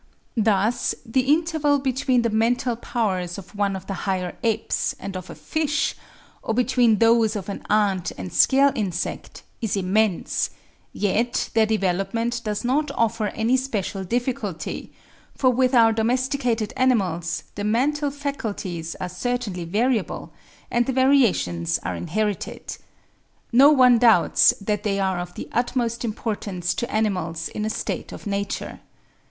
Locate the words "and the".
20.71-20.93